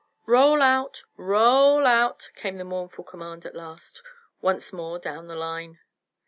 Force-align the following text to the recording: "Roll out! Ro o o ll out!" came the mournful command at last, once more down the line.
"Roll 0.25 0.63
out! 0.63 1.03
Ro 1.15 1.43
o 1.43 1.75
o 1.75 1.79
ll 1.79 1.85
out!" 1.85 2.31
came 2.33 2.57
the 2.57 2.63
mournful 2.63 3.03
command 3.03 3.45
at 3.45 3.53
last, 3.53 4.01
once 4.41 4.73
more 4.73 4.97
down 4.97 5.27
the 5.27 5.35
line. 5.35 5.77